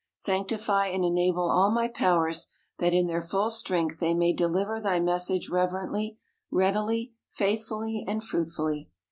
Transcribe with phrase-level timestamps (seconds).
[0.15, 2.47] Sanctify and enable all my powers,
[2.79, 6.17] that in their full strength they may deliver thy message reverently,
[6.49, 8.89] readily, faithfully, and fruitfully.